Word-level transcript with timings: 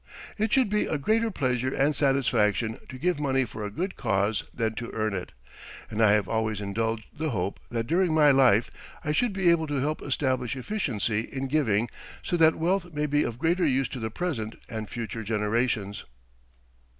It 0.39 0.51
should 0.51 0.67
be 0.67 0.87
a 0.87 0.97
greater 0.97 1.29
pleasure 1.29 1.75
and 1.75 1.95
satisfaction 1.95 2.79
to 2.89 2.97
give 2.97 3.19
money 3.19 3.45
for 3.45 3.63
a 3.63 3.69
good 3.69 3.97
cause 3.97 4.43
than 4.51 4.73
to 4.73 4.89
earn 4.93 5.13
it, 5.13 5.31
and 5.91 6.01
I 6.01 6.13
have 6.13 6.27
always 6.27 6.59
indulged 6.59 7.05
the 7.15 7.29
hope 7.29 7.59
that 7.69 7.85
during 7.85 8.11
my 8.11 8.31
life 8.31 8.71
I 9.05 9.11
should 9.11 9.31
be 9.31 9.51
able 9.51 9.67
to 9.67 9.79
help 9.79 10.01
establish 10.01 10.55
efficiency 10.55 11.29
in 11.31 11.45
giving 11.45 11.87
so 12.23 12.35
that 12.37 12.55
wealth 12.55 12.91
may 12.91 13.05
be 13.05 13.21
of 13.21 13.37
greater 13.37 13.67
use 13.67 13.89
to 13.89 13.99
the 13.99 14.09
present 14.09 14.55
and 14.67 14.89
future 14.89 15.21
generations. 15.21 16.03